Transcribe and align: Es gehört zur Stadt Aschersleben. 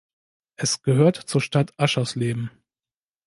Es 0.55 0.81
gehört 0.81 1.15
zur 1.15 1.41
Stadt 1.41 1.75
Aschersleben. 1.77 2.49